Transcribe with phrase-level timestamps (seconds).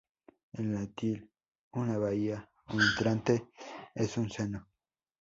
[0.53, 1.29] En latín,
[1.73, 3.49] una bahía o entrante
[3.93, 4.67] es un seno.